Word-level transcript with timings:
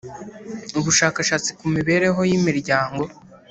ubushakashatsi 0.79 1.49
ku 1.57 1.65
mibereho 1.75 2.21
y'imiryango 2.29 3.03